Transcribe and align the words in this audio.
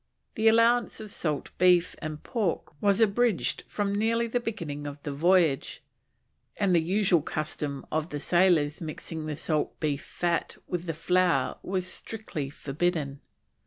The 0.33 0.47
allowance 0.47 0.99
of 0.99 1.11
Salt 1.11 1.51
Beef 1.59 1.95
and 1.99 2.23
Pork 2.23 2.73
was 2.81 2.99
abridged 2.99 3.61
from 3.67 3.93
nearly 3.93 4.25
the 4.25 4.39
beginning 4.39 4.87
of 4.87 4.97
the 5.03 5.11
voyage, 5.13 5.83
and 6.57 6.75
the 6.75 6.81
usual 6.81 7.21
custom 7.21 7.85
of 7.91 8.09
the 8.09 8.19
sailors 8.19 8.81
mixing 8.81 9.27
the 9.27 9.37
Salt 9.37 9.79
Beef 9.79 10.03
fat 10.03 10.57
with 10.65 10.85
the 10.87 10.95
flour 10.95 11.59
was 11.61 11.85
strictly 11.85 12.49
forbidden. 12.49 13.21